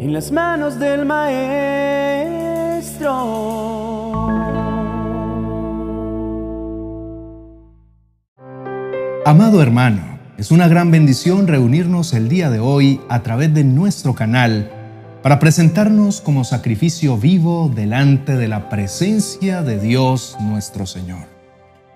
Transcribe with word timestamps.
en 0.00 0.12
las 0.14 0.32
manos 0.32 0.78
del 0.78 1.04
Maestro. 1.04 1.50
Amado 9.26 9.62
hermano, 9.62 10.18
es 10.38 10.50
una 10.50 10.68
gran 10.68 10.90
bendición 10.90 11.46
reunirnos 11.46 12.14
el 12.14 12.30
día 12.30 12.48
de 12.48 12.60
hoy 12.60 12.98
a 13.10 13.22
través 13.22 13.52
de 13.52 13.62
nuestro 13.62 14.14
canal 14.14 14.70
para 15.22 15.38
presentarnos 15.38 16.22
como 16.22 16.44
sacrificio 16.44 17.18
vivo 17.18 17.70
delante 17.74 18.38
de 18.38 18.48
la 18.48 18.70
presencia 18.70 19.62
de 19.62 19.78
Dios 19.78 20.38
nuestro 20.40 20.86
Señor 20.86 21.26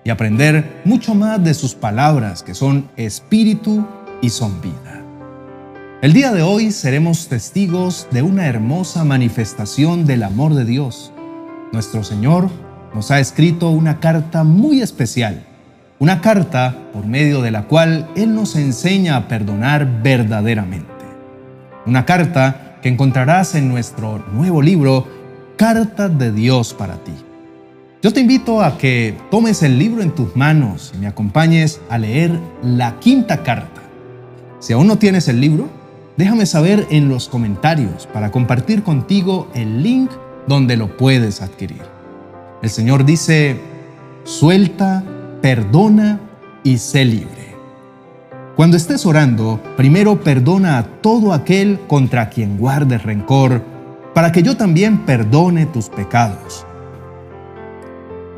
y 0.03 0.11
aprender 0.11 0.83
mucho 0.85 1.15
más 1.15 1.43
de 1.43 1.55
sus 1.55 1.73
palabras 1.73 2.43
que 2.43 2.53
son 2.53 2.87
espíritu 2.97 3.83
y 4.21 4.29
son 4.29 4.61
vida. 4.61 4.94
El 6.05 6.13
día 6.13 6.31
de 6.31 6.43
hoy 6.43 6.69
seremos 6.69 7.29
testigos 7.29 8.07
de 8.11 8.21
una 8.21 8.45
hermosa 8.45 9.03
manifestación 9.03 10.05
del 10.05 10.21
amor 10.21 10.53
de 10.53 10.63
Dios. 10.63 11.11
Nuestro 11.73 12.03
Señor 12.03 12.51
nos 12.93 13.09
ha 13.09 13.19
escrito 13.19 13.71
una 13.71 13.99
carta 13.99 14.43
muy 14.43 14.83
especial, 14.83 15.43
una 15.97 16.21
carta 16.21 16.77
por 16.93 17.07
medio 17.07 17.41
de 17.41 17.49
la 17.49 17.63
cual 17.63 18.07
Él 18.15 18.35
nos 18.35 18.55
enseña 18.55 19.15
a 19.15 19.27
perdonar 19.27 20.03
verdaderamente. 20.03 20.85
Una 21.87 22.05
carta 22.05 22.77
que 22.83 22.89
encontrarás 22.89 23.55
en 23.55 23.67
nuestro 23.67 24.23
nuevo 24.31 24.61
libro, 24.61 25.07
Carta 25.57 26.07
de 26.07 26.31
Dios 26.31 26.75
para 26.75 27.03
ti. 27.03 27.13
Yo 28.03 28.13
te 28.13 28.19
invito 28.19 28.61
a 28.61 28.77
que 28.77 29.17
tomes 29.31 29.63
el 29.63 29.79
libro 29.79 30.03
en 30.03 30.13
tus 30.13 30.35
manos 30.35 30.91
y 30.93 30.99
me 30.99 31.07
acompañes 31.07 31.81
a 31.89 31.97
leer 31.97 32.39
la 32.61 32.99
quinta 32.99 33.41
carta. 33.41 33.81
Si 34.59 34.71
aún 34.71 34.85
no 34.85 34.99
tienes 34.99 35.27
el 35.27 35.41
libro, 35.41 35.74
déjame 36.17 36.45
saber 36.45 36.87
en 36.89 37.09
los 37.09 37.29
comentarios 37.29 38.07
para 38.07 38.31
compartir 38.31 38.83
contigo 38.83 39.47
el 39.53 39.83
link 39.83 40.11
donde 40.47 40.77
lo 40.77 40.95
puedes 40.97 41.41
adquirir. 41.41 41.81
El 42.61 42.69
Señor 42.69 43.05
dice, 43.05 43.59
suelta, 44.23 45.03
perdona 45.41 46.19
y 46.63 46.77
sé 46.77 47.05
libre. 47.05 47.55
Cuando 48.55 48.77
estés 48.77 49.05
orando, 49.05 49.59
primero 49.75 50.21
perdona 50.21 50.77
a 50.77 50.83
todo 50.83 51.33
aquel 51.33 51.79
contra 51.87 52.29
quien 52.29 52.57
guardes 52.57 53.03
rencor, 53.03 53.61
para 54.13 54.31
que 54.31 54.43
yo 54.43 54.55
también 54.55 54.99
perdone 54.99 55.65
tus 55.65 55.89
pecados. 55.89 56.65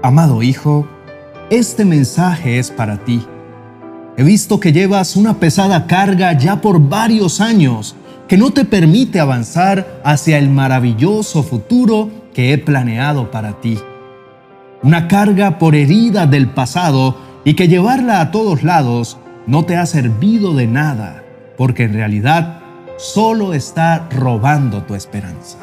Amado 0.02 0.42
Hijo, 0.42 0.88
este 1.52 1.86
mensaje 1.86 2.58
es 2.58 2.72
para 2.72 2.98
ti. 2.98 3.26
He 4.18 4.24
visto 4.24 4.60
que 4.60 4.74
llevas 4.74 5.16
una 5.16 5.40
pesada 5.40 5.88
carga 5.88 6.34
ya 6.34 6.60
por 6.60 6.90
varios 6.90 7.40
años 7.40 7.96
que 8.28 8.38
no 8.38 8.52
te 8.52 8.66
permite 8.66 9.20
avanzar 9.20 10.02
hacia 10.04 10.38
el 10.38 10.50
maravilloso 10.50 11.44
futuro 11.44 12.10
que 12.34 12.52
he 12.52 12.58
planeado 12.58 13.32
para 13.32 13.62
ti. 13.62 13.80
Una 14.84 15.08
carga 15.08 15.60
por 15.60 15.76
herida 15.76 16.26
del 16.26 16.50
pasado 16.50 17.18
y 17.46 17.54
que 17.54 17.68
llevarla 17.68 18.20
a 18.20 18.32
todos 18.32 18.64
lados 18.64 19.18
no 19.46 19.64
te 19.64 19.78
ha 19.78 19.86
servido 19.86 20.54
de 20.54 20.68
nada, 20.68 21.24
porque 21.56 21.84
en 21.84 21.94
realidad 21.94 22.60
solo 22.98 23.54
está 23.54 24.10
robando 24.10 24.84
tu 24.84 24.96
esperanza. 24.96 25.60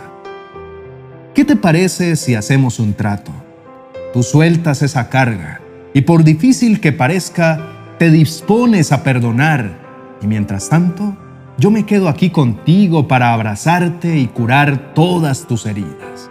¿Qué 1.35 1.45
te 1.45 1.57
parece 1.57 2.17
si 2.17 2.35
hacemos 2.35 2.79
un 2.79 2.95
trato? 2.95 3.33
tú 4.15 4.23
sueltas 4.23 4.81
esa 4.83 5.09
carga 5.09 5.61
y 5.93 6.03
por 6.03 6.23
difícil 6.23 6.81
que 6.81 6.93
parezca, 6.93 7.74
te 7.99 8.11
dispones 8.11 8.93
a 8.93 9.03
perdonar. 9.03 9.79
Y 10.21 10.27
mientras 10.27 10.69
tanto, 10.69 11.17
yo 11.59 11.71
me 11.71 11.87
quedo 11.87 12.09
aquí 12.09 12.31
contigo 12.31 13.07
para 13.07 13.33
abrazarte 13.33 14.19
y 14.19 14.27
curar 14.27 14.95
todas 14.95 15.47
tus 15.47 15.67
heridas. 15.67 16.31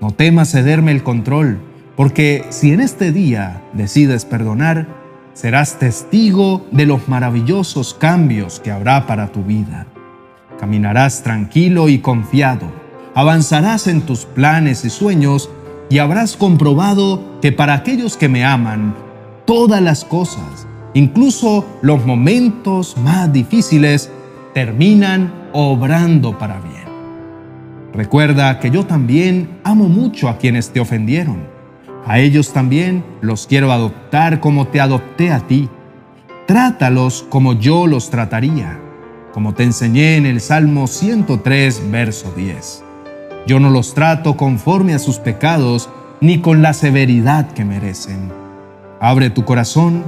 No 0.00 0.10
temas 0.10 0.50
cederme 0.50 0.92
el 0.92 1.02
control, 1.02 1.60
porque 1.96 2.44
si 2.50 2.72
en 2.72 2.80
este 2.80 3.12
día 3.12 3.62
decides 3.72 4.24
perdonar, 4.24 4.86
serás 5.32 5.78
testigo 5.78 6.66
de 6.70 6.86
los 6.86 7.08
maravillosos 7.08 7.94
cambios 7.94 8.60
que 8.60 8.70
habrá 8.70 9.06
para 9.06 9.32
tu 9.32 9.42
vida. 9.42 9.86
Caminarás 10.58 11.22
tranquilo 11.22 11.88
y 11.88 11.98
confiado, 11.98 12.70
avanzarás 13.14 13.86
en 13.86 14.02
tus 14.02 14.26
planes 14.26 14.84
y 14.84 14.90
sueños 14.90 15.50
y 15.88 15.98
habrás 15.98 16.36
comprobado 16.36 17.40
que 17.40 17.52
para 17.52 17.74
aquellos 17.74 18.16
que 18.16 18.28
me 18.28 18.44
aman, 18.44 18.94
todas 19.46 19.82
las 19.82 20.04
cosas, 20.04 20.66
incluso 20.94 21.66
los 21.82 22.06
momentos 22.06 22.96
más 22.96 23.32
difíciles, 23.32 24.10
terminan 24.54 25.32
obrando 25.52 26.38
para 26.38 26.60
bien. 26.60 26.84
Recuerda 27.92 28.58
que 28.58 28.70
yo 28.70 28.86
también 28.86 29.60
amo 29.62 29.88
mucho 29.88 30.28
a 30.28 30.38
quienes 30.38 30.70
te 30.70 30.80
ofendieron. 30.80 31.46
A 32.06 32.18
ellos 32.18 32.52
también 32.52 33.04
los 33.20 33.46
quiero 33.46 33.72
adoptar 33.72 34.40
como 34.40 34.66
te 34.68 34.80
adopté 34.80 35.30
a 35.30 35.40
ti. 35.40 35.68
Trátalos 36.46 37.24
como 37.28 37.54
yo 37.54 37.86
los 37.86 38.10
trataría, 38.10 38.78
como 39.32 39.54
te 39.54 39.62
enseñé 39.62 40.16
en 40.16 40.26
el 40.26 40.40
Salmo 40.40 40.86
103, 40.86 41.90
verso 41.90 42.32
10. 42.36 42.84
Yo 43.46 43.60
no 43.60 43.70
los 43.70 43.94
trato 43.94 44.36
conforme 44.36 44.94
a 44.94 44.98
sus 44.98 45.18
pecados, 45.18 45.88
ni 46.20 46.40
con 46.40 46.62
la 46.62 46.72
severidad 46.72 47.52
que 47.52 47.64
merecen. 47.64 48.30
Abre 49.00 49.30
tu 49.30 49.44
corazón 49.44 50.04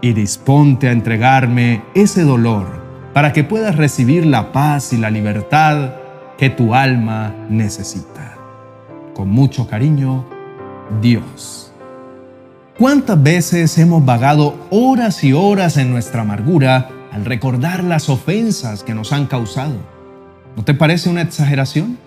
y 0.00 0.12
disponte 0.12 0.88
a 0.88 0.92
entregarme 0.92 1.82
ese 1.94 2.22
dolor 2.22 2.66
para 3.12 3.32
que 3.32 3.44
puedas 3.44 3.76
recibir 3.76 4.26
la 4.26 4.52
paz 4.52 4.92
y 4.92 4.96
la 4.96 5.10
libertad 5.10 5.94
que 6.36 6.50
tu 6.50 6.74
alma 6.74 7.34
necesita. 7.48 8.36
Con 9.14 9.30
mucho 9.30 9.66
cariño, 9.66 10.24
Dios. 11.00 11.72
¿Cuántas 12.78 13.20
veces 13.20 13.76
hemos 13.78 14.04
vagado 14.04 14.54
horas 14.70 15.24
y 15.24 15.32
horas 15.32 15.76
en 15.76 15.90
nuestra 15.90 16.20
amargura 16.22 16.90
al 17.10 17.24
recordar 17.24 17.82
las 17.82 18.08
ofensas 18.08 18.84
que 18.84 18.94
nos 18.94 19.12
han 19.12 19.26
causado? 19.26 19.74
¿No 20.56 20.64
te 20.64 20.74
parece 20.74 21.10
una 21.10 21.22
exageración? 21.22 21.98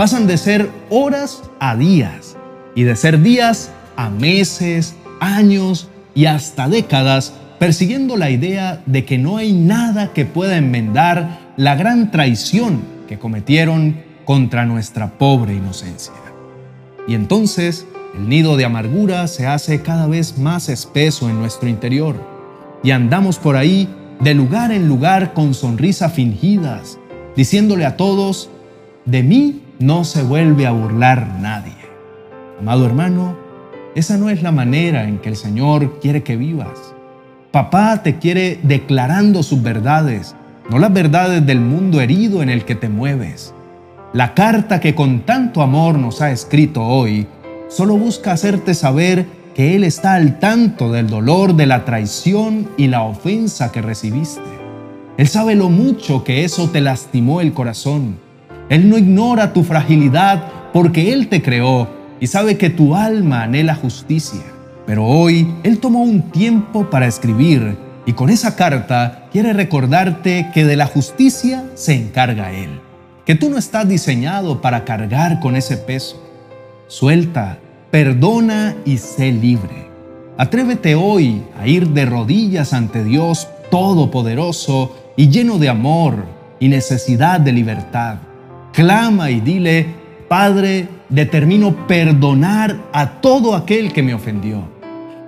pasan 0.00 0.26
de 0.26 0.38
ser 0.38 0.70
horas 0.88 1.42
a 1.58 1.76
días 1.76 2.34
y 2.74 2.84
de 2.84 2.96
ser 2.96 3.20
días 3.20 3.70
a 3.96 4.08
meses, 4.08 4.94
años 5.20 5.88
y 6.14 6.26
hasta 6.26 6.68
décadas 6.68 7.34
persiguiendo 7.58 8.16
la 8.16 8.30
idea 8.30 8.82
de 8.86 9.04
que 9.04 9.18
no 9.18 9.36
hay 9.36 9.52
nada 9.52 10.12
que 10.12 10.24
pueda 10.24 10.56
enmendar 10.56 11.52
la 11.56 11.74
gran 11.74 12.10
traición 12.10 12.80
que 13.06 13.18
cometieron 13.18 13.96
contra 14.24 14.64
nuestra 14.64 15.18
pobre 15.18 15.54
inocencia. 15.54 16.14
Y 17.06 17.14
entonces 17.14 17.86
el 18.16 18.28
nido 18.28 18.56
de 18.56 18.64
amargura 18.64 19.26
se 19.28 19.46
hace 19.46 19.82
cada 19.82 20.06
vez 20.06 20.38
más 20.38 20.68
espeso 20.68 21.28
en 21.28 21.38
nuestro 21.38 21.68
interior 21.68 22.16
y 22.82 22.92
andamos 22.92 23.38
por 23.38 23.56
ahí 23.56 23.88
de 24.20 24.34
lugar 24.34 24.72
en 24.72 24.88
lugar 24.88 25.32
con 25.32 25.54
sonrisas 25.54 26.12
fingidas, 26.12 26.98
diciéndole 27.36 27.84
a 27.84 27.96
todos, 27.96 28.50
de 29.04 29.22
mí 29.22 29.62
no 29.78 30.04
se 30.04 30.22
vuelve 30.22 30.66
a 30.66 30.72
burlar 30.72 31.38
nadie. 31.40 31.76
Amado 32.58 32.84
hermano, 32.84 33.36
esa 33.94 34.16
no 34.16 34.30
es 34.30 34.42
la 34.42 34.52
manera 34.52 35.04
en 35.04 35.18
que 35.18 35.28
el 35.28 35.36
Señor 35.36 35.98
quiere 36.00 36.22
que 36.22 36.36
vivas. 36.36 36.94
Papá 37.50 38.02
te 38.02 38.18
quiere 38.18 38.58
declarando 38.62 39.42
sus 39.42 39.62
verdades, 39.62 40.34
no 40.70 40.78
las 40.78 40.92
verdades 40.92 41.44
del 41.44 41.60
mundo 41.60 42.00
herido 42.00 42.42
en 42.42 42.48
el 42.48 42.64
que 42.64 42.74
te 42.74 42.88
mueves. 42.88 43.54
La 44.12 44.34
carta 44.34 44.80
que 44.80 44.94
con 44.94 45.20
tanto 45.20 45.62
amor 45.62 45.98
nos 45.98 46.20
ha 46.20 46.30
escrito 46.30 46.84
hoy 46.84 47.26
solo 47.68 47.96
busca 47.96 48.32
hacerte 48.32 48.74
saber 48.74 49.26
que 49.54 49.76
Él 49.76 49.84
está 49.84 50.14
al 50.14 50.38
tanto 50.38 50.92
del 50.92 51.08
dolor 51.08 51.54
de 51.54 51.66
la 51.66 51.84
traición 51.84 52.68
y 52.76 52.88
la 52.88 53.02
ofensa 53.02 53.72
que 53.72 53.82
recibiste. 53.82 54.40
Él 55.16 55.28
sabe 55.28 55.54
lo 55.54 55.68
mucho 55.68 56.24
que 56.24 56.44
eso 56.44 56.70
te 56.70 56.80
lastimó 56.80 57.40
el 57.40 57.52
corazón 57.52 58.16
él 58.70 58.88
no 58.88 58.96
ignora 58.96 59.52
tu 59.52 59.64
fragilidad 59.64 60.44
porque 60.72 61.12
Él 61.12 61.26
te 61.26 61.42
creó 61.42 61.88
y 62.20 62.26
sabe 62.26 62.56
que 62.56 62.70
tu 62.70 62.94
alma 62.94 63.42
anhela 63.42 63.74
justicia. 63.74 64.42
Pero 64.86 65.06
hoy 65.06 65.52
Él 65.62 65.78
tomó 65.78 66.02
un 66.02 66.30
tiempo 66.30 66.88
para 66.90 67.06
escribir 67.06 67.76
y 68.06 68.12
con 68.12 68.30
esa 68.30 68.56
carta 68.56 69.28
quiere 69.32 69.52
recordarte 69.52 70.50
que 70.54 70.64
de 70.64 70.76
la 70.76 70.86
justicia 70.86 71.64
se 71.74 71.94
encarga 71.94 72.52
Él, 72.52 72.80
que 73.24 73.34
tú 73.34 73.50
no 73.50 73.58
estás 73.58 73.88
diseñado 73.88 74.60
para 74.60 74.84
cargar 74.84 75.40
con 75.40 75.56
ese 75.56 75.76
peso. 75.76 76.22
Suelta, 76.86 77.58
perdona 77.90 78.76
y 78.84 78.98
sé 78.98 79.32
libre. 79.32 79.88
Atrévete 80.36 80.94
hoy 80.94 81.42
a 81.58 81.66
ir 81.66 81.88
de 81.88 82.06
rodillas 82.06 82.72
ante 82.72 83.04
Dios 83.04 83.48
Todopoderoso 83.70 84.96
y 85.16 85.28
lleno 85.28 85.58
de 85.58 85.68
amor 85.68 86.24
y 86.58 86.68
necesidad 86.68 87.40
de 87.40 87.52
libertad 87.52 88.16
clama 88.72 89.30
y 89.30 89.40
dile, 89.40 89.86
Padre, 90.30 90.86
determino 91.08 91.88
perdonar 91.88 92.84
a 92.92 93.20
todo 93.20 93.56
aquel 93.56 93.92
que 93.92 94.04
me 94.04 94.14
ofendió. 94.14 94.62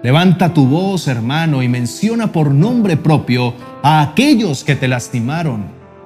Levanta 0.00 0.54
tu 0.54 0.68
voz, 0.68 1.08
hermano, 1.08 1.64
y 1.64 1.68
menciona 1.68 2.30
por 2.30 2.52
nombre 2.52 2.96
propio 2.96 3.52
a 3.82 4.00
aquellos 4.00 4.62
que 4.62 4.76
te 4.76 4.86
lastimaron. 4.86 5.64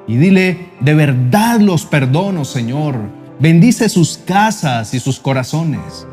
y 0.08 0.16
dile, 0.16 0.70
de 0.80 0.94
verdad 0.94 1.60
los 1.60 1.84
perdono, 1.84 2.46
Señor. 2.46 2.96
Bendice 3.38 3.90
sus 3.90 4.16
casas 4.16 4.94
y 4.94 4.98
sus 4.98 5.20
corazones. 5.20 6.06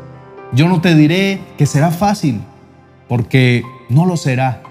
Yo 0.52 0.68
no 0.68 0.82
te 0.82 0.94
diré 0.94 1.40
que 1.56 1.64
será 1.64 1.90
fácil, 1.90 2.42
porque 3.08 3.62
no 3.88 4.04
lo 4.04 4.18
será. 4.18 4.62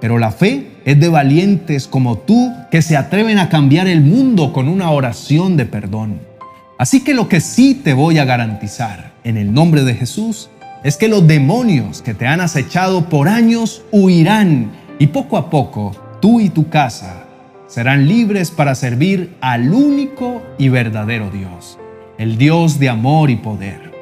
Pero 0.00 0.18
la 0.18 0.30
fe 0.30 0.70
es 0.86 0.98
de 0.98 1.10
valientes 1.10 1.86
como 1.86 2.16
tú 2.16 2.50
que 2.70 2.80
se 2.80 2.96
atreven 2.96 3.38
a 3.38 3.50
cambiar 3.50 3.88
el 3.88 4.00
mundo 4.00 4.54
con 4.54 4.68
una 4.68 4.90
oración 4.90 5.58
de 5.58 5.66
perdón. 5.66 6.35
Así 6.78 7.00
que 7.00 7.14
lo 7.14 7.28
que 7.28 7.40
sí 7.40 7.74
te 7.74 7.94
voy 7.94 8.18
a 8.18 8.26
garantizar 8.26 9.12
en 9.24 9.38
el 9.38 9.54
nombre 9.54 9.82
de 9.82 9.94
Jesús 9.94 10.50
es 10.84 10.98
que 10.98 11.08
los 11.08 11.26
demonios 11.26 12.02
que 12.02 12.12
te 12.12 12.26
han 12.26 12.40
acechado 12.40 13.08
por 13.08 13.28
años 13.28 13.82
huirán 13.92 14.70
y 14.98 15.06
poco 15.06 15.38
a 15.38 15.48
poco 15.48 15.96
tú 16.20 16.38
y 16.38 16.50
tu 16.50 16.68
casa 16.68 17.24
serán 17.66 18.06
libres 18.06 18.50
para 18.50 18.74
servir 18.74 19.34
al 19.40 19.72
único 19.72 20.42
y 20.58 20.68
verdadero 20.68 21.30
Dios, 21.30 21.78
el 22.18 22.36
Dios 22.36 22.78
de 22.78 22.90
amor 22.90 23.30
y 23.30 23.36
poder. 23.36 23.92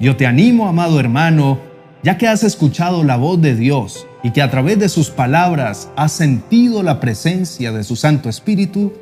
Yo 0.00 0.16
te 0.16 0.26
animo, 0.26 0.68
amado 0.68 0.98
hermano, 0.98 1.58
ya 2.02 2.18
que 2.18 2.26
has 2.26 2.42
escuchado 2.42 3.04
la 3.04 3.16
voz 3.16 3.40
de 3.40 3.54
Dios 3.54 4.06
y 4.24 4.32
que 4.32 4.42
a 4.42 4.50
través 4.50 4.80
de 4.80 4.88
sus 4.88 5.10
palabras 5.10 5.90
has 5.96 6.10
sentido 6.10 6.82
la 6.82 6.98
presencia 6.98 7.70
de 7.70 7.84
su 7.84 7.94
Santo 7.94 8.28
Espíritu, 8.28 8.92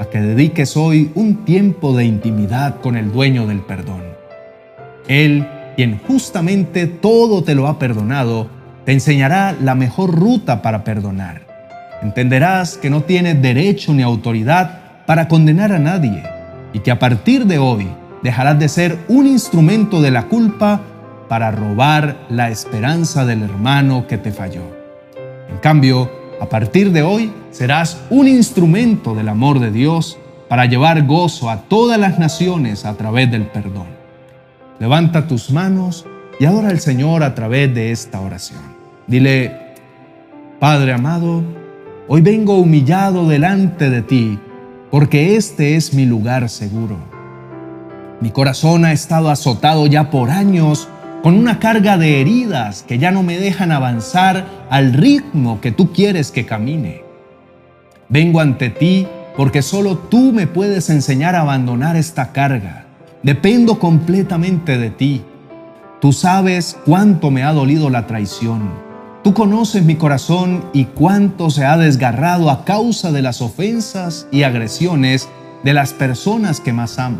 a 0.00 0.04
que 0.06 0.20
dediques 0.20 0.76
hoy 0.76 1.10
un 1.14 1.44
tiempo 1.44 1.96
de 1.96 2.04
intimidad 2.04 2.80
con 2.80 2.96
el 2.96 3.12
dueño 3.12 3.46
del 3.46 3.60
perdón. 3.60 4.02
Él, 5.08 5.46
quien 5.76 5.98
justamente 5.98 6.86
todo 6.86 7.42
te 7.44 7.54
lo 7.54 7.66
ha 7.68 7.78
perdonado, 7.78 8.48
te 8.84 8.92
enseñará 8.92 9.56
la 9.60 9.74
mejor 9.74 10.14
ruta 10.14 10.62
para 10.62 10.84
perdonar 10.84 11.52
entenderás 12.02 12.76
que 12.76 12.90
no 12.90 13.02
tienes 13.02 13.40
derecho 13.40 13.94
ni 13.94 14.02
autoridad 14.02 14.80
para 15.06 15.28
condenar 15.28 15.72
a 15.72 15.78
nadie 15.78 16.22
y 16.72 16.80
que 16.80 16.90
a 16.90 16.98
partir 16.98 17.46
de 17.46 17.58
hoy 17.58 17.88
dejarás 18.22 18.58
de 18.58 18.68
ser 18.68 18.98
un 19.08 19.26
instrumento 19.26 20.02
de 20.02 20.10
la 20.10 20.24
culpa 20.24 20.80
para 21.28 21.50
robar 21.50 22.16
la 22.28 22.50
esperanza 22.50 23.24
del 23.24 23.42
hermano 23.42 24.06
que 24.06 24.18
te 24.18 24.32
falló. 24.32 24.62
En 25.48 25.58
cambio, 25.58 26.10
a 26.42 26.48
partir 26.48 26.90
de 26.90 27.04
hoy 27.04 27.32
serás 27.52 28.02
un 28.10 28.26
instrumento 28.26 29.14
del 29.14 29.28
amor 29.28 29.60
de 29.60 29.70
Dios 29.70 30.18
para 30.48 30.66
llevar 30.66 31.06
gozo 31.06 31.48
a 31.48 31.62
todas 31.68 32.00
las 32.00 32.18
naciones 32.18 32.84
a 32.84 32.94
través 32.96 33.30
del 33.30 33.46
perdón. 33.46 33.86
Levanta 34.80 35.28
tus 35.28 35.52
manos 35.52 36.04
y 36.40 36.44
adora 36.44 36.70
al 36.70 36.80
Señor 36.80 37.22
a 37.22 37.36
través 37.36 37.72
de 37.72 37.92
esta 37.92 38.20
oración. 38.20 38.60
Dile, 39.06 39.56
Padre 40.58 40.92
amado, 40.92 41.44
Hoy 42.08 42.20
vengo 42.20 42.56
humillado 42.56 43.28
delante 43.28 43.88
de 43.88 44.02
ti, 44.02 44.36
porque 44.90 45.36
este 45.36 45.76
es 45.76 45.94
mi 45.94 46.04
lugar 46.06 46.48
seguro. 46.48 46.96
Mi 48.20 48.30
corazón 48.30 48.84
ha 48.84 48.92
estado 48.92 49.30
azotado 49.30 49.86
ya 49.86 50.10
por 50.10 50.28
años 50.28 50.88
con 51.22 51.38
una 51.38 51.58
carga 51.58 51.98
de 51.98 52.20
heridas 52.20 52.82
que 52.82 52.98
ya 52.98 53.10
no 53.10 53.22
me 53.22 53.38
dejan 53.38 53.72
avanzar 53.72 54.46
al 54.70 54.92
ritmo 54.92 55.60
que 55.60 55.72
tú 55.72 55.92
quieres 55.92 56.30
que 56.30 56.46
camine. 56.46 57.02
Vengo 58.08 58.40
ante 58.40 58.70
ti 58.70 59.06
porque 59.36 59.62
solo 59.62 59.96
tú 59.96 60.32
me 60.32 60.46
puedes 60.46 60.90
enseñar 60.90 61.34
a 61.34 61.42
abandonar 61.42 61.96
esta 61.96 62.32
carga. 62.32 62.86
Dependo 63.22 63.78
completamente 63.78 64.78
de 64.78 64.90
ti. 64.90 65.22
Tú 66.00 66.12
sabes 66.12 66.76
cuánto 66.84 67.30
me 67.30 67.44
ha 67.44 67.52
dolido 67.52 67.88
la 67.88 68.08
traición 68.08 68.92
Tú 69.22 69.34
conoces 69.34 69.84
mi 69.84 69.94
corazón 69.94 70.64
y 70.72 70.86
cuánto 70.86 71.48
se 71.48 71.64
ha 71.64 71.76
desgarrado 71.76 72.50
a 72.50 72.64
causa 72.64 73.12
de 73.12 73.22
las 73.22 73.40
ofensas 73.40 74.26
y 74.32 74.42
agresiones 74.42 75.28
de 75.62 75.74
las 75.74 75.92
personas 75.92 76.60
que 76.60 76.72
más 76.72 76.98
amo. 76.98 77.18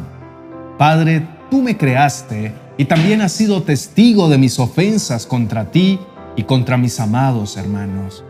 Padre, 0.79 1.25
tú 1.49 1.63
me 1.63 1.77
creaste 1.77 2.53
y 2.79 2.87
también 2.87 3.21
has 3.21 3.33
sido 3.33 3.63
testigo 3.63 4.29
de 4.29 4.39
mis 4.39 4.59
ofensas 4.59 5.27
contra 5.27 5.71
ti 5.71 5.99
y 6.37 6.45
contra 6.45 6.77
mis 6.77 6.99
amados 7.01 7.57
hermanos. 7.57 8.25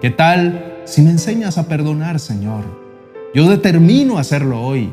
¿Qué 0.00 0.10
tal 0.10 0.82
si 0.84 1.02
me 1.02 1.10
enseñas 1.10 1.58
a 1.58 1.68
perdonar, 1.68 2.20
Señor? 2.20 2.64
Yo 3.34 3.48
determino 3.48 4.18
hacerlo 4.18 4.62
hoy. 4.62 4.92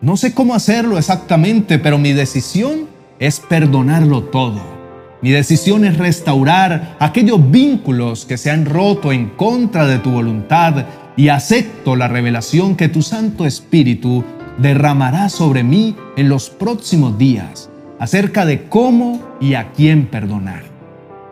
No 0.00 0.16
sé 0.16 0.34
cómo 0.34 0.54
hacerlo 0.54 0.98
exactamente, 0.98 1.78
pero 1.78 1.98
mi 1.98 2.12
decisión 2.12 2.86
es 3.18 3.40
perdonarlo 3.40 4.24
todo 4.24 4.76
mi 5.22 5.30
decisión 5.30 5.84
es 5.84 5.96
restaurar 5.96 6.96
aquellos 7.00 7.50
vínculos 7.50 8.26
que 8.26 8.36
se 8.36 8.50
han 8.50 8.66
roto 8.66 9.12
en 9.12 9.30
contra 9.30 9.86
de 9.86 9.98
tu 9.98 10.10
voluntad 10.10 10.84
y 11.16 11.28
acepto 11.30 11.96
la 11.96 12.06
revelación 12.06 12.76
que 12.76 12.88
tu 12.88 13.00
Santo 13.00 13.46
Espíritu 13.46 14.22
derramará 14.58 15.30
sobre 15.30 15.62
mí 15.64 15.96
en 16.16 16.28
los 16.28 16.50
próximos 16.50 17.16
días 17.16 17.70
acerca 17.98 18.44
de 18.44 18.64
cómo 18.64 19.20
y 19.40 19.54
a 19.54 19.72
quién 19.72 20.06
perdonar. 20.06 20.62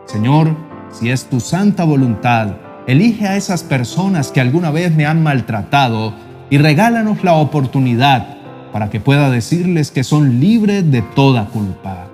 Señor, 0.05 0.55
si 0.91 1.09
es 1.09 1.25
tu 1.25 1.39
santa 1.39 1.83
voluntad, 1.83 2.55
elige 2.87 3.27
a 3.27 3.35
esas 3.35 3.63
personas 3.63 4.31
que 4.31 4.41
alguna 4.41 4.71
vez 4.71 4.95
me 4.95 5.05
han 5.05 5.21
maltratado 5.23 6.13
y 6.49 6.57
regálanos 6.57 7.23
la 7.23 7.33
oportunidad 7.33 8.37
para 8.71 8.89
que 8.89 8.99
pueda 8.99 9.29
decirles 9.29 9.91
que 9.91 10.03
son 10.03 10.39
libres 10.39 10.89
de 10.91 11.01
toda 11.01 11.45
culpa. 11.47 12.07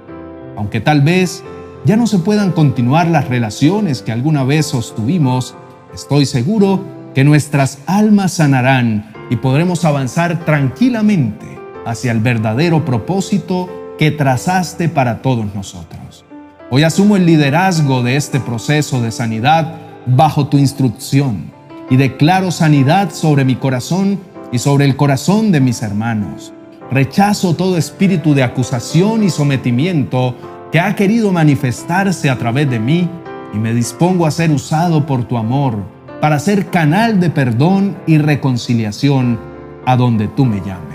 Aunque 0.55 0.79
tal 0.79 1.01
vez 1.01 1.43
ya 1.85 1.97
no 1.97 2.07
se 2.07 2.19
puedan 2.19 2.51
continuar 2.51 3.07
las 3.07 3.27
relaciones 3.27 4.01
que 4.01 4.11
alguna 4.11 4.43
vez 4.43 4.67
sostuvimos, 4.67 5.55
estoy 5.93 6.25
seguro 6.25 6.83
que 7.15 7.23
nuestras 7.23 7.79
almas 7.87 8.33
sanarán 8.33 9.11
y 9.29 9.37
podremos 9.37 9.85
avanzar 9.85 10.45
tranquilamente 10.45 11.45
hacia 11.85 12.11
el 12.11 12.19
verdadero 12.19 12.85
propósito 12.85 13.80
que 14.01 14.09
trazaste 14.09 14.89
para 14.89 15.21
todos 15.21 15.53
nosotros. 15.53 16.25
Hoy 16.71 16.81
asumo 16.81 17.17
el 17.17 17.27
liderazgo 17.27 18.01
de 18.01 18.15
este 18.15 18.39
proceso 18.39 18.99
de 18.99 19.11
sanidad 19.11 19.75
bajo 20.07 20.47
tu 20.47 20.57
instrucción 20.57 21.51
y 21.87 21.97
declaro 21.97 22.49
sanidad 22.49 23.11
sobre 23.11 23.45
mi 23.45 23.57
corazón 23.57 24.19
y 24.51 24.57
sobre 24.57 24.85
el 24.85 24.95
corazón 24.95 25.51
de 25.51 25.59
mis 25.59 25.83
hermanos. 25.83 26.51
Rechazo 26.89 27.55
todo 27.55 27.77
espíritu 27.77 28.33
de 28.33 28.41
acusación 28.41 29.23
y 29.23 29.29
sometimiento 29.29 30.35
que 30.71 30.79
ha 30.79 30.95
querido 30.95 31.31
manifestarse 31.31 32.31
a 32.31 32.39
través 32.39 32.67
de 32.71 32.79
mí 32.79 33.07
y 33.53 33.57
me 33.59 33.71
dispongo 33.71 34.25
a 34.25 34.31
ser 34.31 34.49
usado 34.49 35.05
por 35.05 35.25
tu 35.25 35.37
amor 35.37 35.77
para 36.19 36.39
ser 36.39 36.71
canal 36.71 37.19
de 37.19 37.29
perdón 37.29 37.95
y 38.07 38.17
reconciliación 38.17 39.39
a 39.85 39.95
donde 39.95 40.27
tú 40.27 40.43
me 40.45 40.57
llames. 40.61 40.90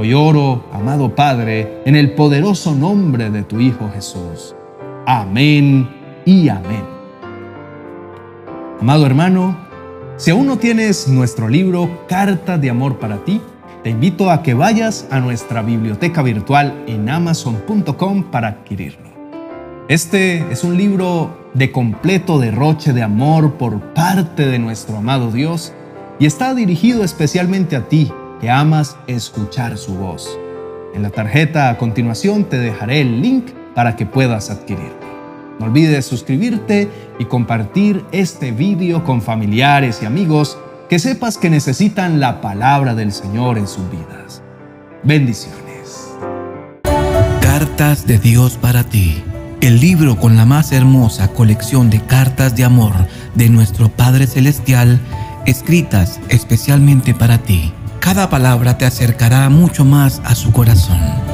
Hoy 0.00 0.14
oro, 0.14 0.64
amado 0.72 1.14
Padre, 1.14 1.82
en 1.84 1.94
el 1.94 2.14
poderoso 2.14 2.74
nombre 2.74 3.28
de 3.28 3.42
tu 3.42 3.60
Hijo 3.60 3.90
Jesús. 3.92 4.54
Amén 5.04 5.90
y 6.24 6.48
amén. 6.48 6.84
Amado 8.80 9.04
hermano, 9.04 9.58
si 10.16 10.30
aún 10.30 10.46
no 10.46 10.56
tienes 10.56 11.06
nuestro 11.06 11.50
libro 11.50 12.06
Carta 12.08 12.56
de 12.56 12.70
Amor 12.70 12.98
para 12.98 13.26
ti, 13.26 13.42
te 13.84 13.90
invito 13.90 14.30
a 14.30 14.42
que 14.42 14.54
vayas 14.54 15.06
a 15.10 15.20
nuestra 15.20 15.60
biblioteca 15.60 16.22
virtual 16.22 16.82
en 16.86 17.10
amazon.com 17.10 18.22
para 18.30 18.48
adquirirlo. 18.48 19.10
Este 19.88 20.50
es 20.50 20.64
un 20.64 20.78
libro 20.78 21.50
de 21.52 21.72
completo 21.72 22.38
derroche 22.38 22.94
de 22.94 23.02
amor 23.02 23.58
por 23.58 23.78
parte 23.92 24.46
de 24.46 24.58
nuestro 24.58 24.96
amado 24.96 25.30
Dios 25.30 25.74
y 26.18 26.24
está 26.24 26.54
dirigido 26.54 27.04
especialmente 27.04 27.76
a 27.76 27.86
ti 27.86 28.10
que 28.40 28.50
amas 28.50 28.96
escuchar 29.06 29.76
su 29.76 29.94
voz. 29.94 30.28
En 30.94 31.02
la 31.02 31.10
tarjeta 31.10 31.68
a 31.68 31.78
continuación 31.78 32.44
te 32.44 32.58
dejaré 32.58 33.00
el 33.00 33.20
link 33.20 33.50
para 33.74 33.96
que 33.96 34.06
puedas 34.06 34.50
adquirirlo. 34.50 35.10
No 35.58 35.66
olvides 35.66 36.06
suscribirte 36.06 36.88
y 37.18 37.26
compartir 37.26 38.04
este 38.12 38.50
vídeo 38.50 39.04
con 39.04 39.20
familiares 39.20 40.00
y 40.02 40.06
amigos 40.06 40.58
que 40.88 40.98
sepas 40.98 41.38
que 41.38 41.50
necesitan 41.50 42.18
la 42.18 42.40
palabra 42.40 42.94
del 42.94 43.12
Señor 43.12 43.58
en 43.58 43.68
sus 43.68 43.88
vidas. 43.90 44.42
Bendiciones. 45.04 46.10
Cartas 47.40 48.06
de 48.06 48.18
Dios 48.18 48.56
para 48.56 48.84
ti. 48.84 49.22
El 49.60 49.80
libro 49.80 50.16
con 50.16 50.36
la 50.36 50.46
más 50.46 50.72
hermosa 50.72 51.28
colección 51.28 51.90
de 51.90 52.00
cartas 52.00 52.56
de 52.56 52.64
amor 52.64 52.94
de 53.34 53.50
nuestro 53.50 53.90
Padre 53.90 54.26
Celestial, 54.26 54.98
escritas 55.44 56.18
especialmente 56.30 57.12
para 57.12 57.38
ti. 57.38 57.72
Cada 58.00 58.30
palabra 58.30 58.78
te 58.78 58.86
acercará 58.86 59.48
mucho 59.50 59.84
más 59.84 60.22
a 60.24 60.34
su 60.34 60.52
corazón. 60.52 61.29